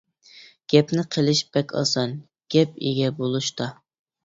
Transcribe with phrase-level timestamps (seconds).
[0.73, 2.17] گەپنى قىلىش بەك ئاسان،
[2.57, 3.71] گەپ ئىگە بولۇشتا.